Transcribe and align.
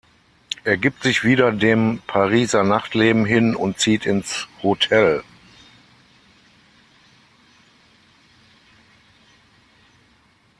Er 0.63 0.77
gibt 0.77 1.03
sich 1.03 1.23
wieder 1.23 1.51
dem 1.51 2.01
Pariser 2.07 2.63
Nachtleben 2.63 3.23
hin 3.23 3.55
und 3.55 3.77
zieht 3.77 4.07
ins 4.07 4.47
Hotel. 4.63 5.23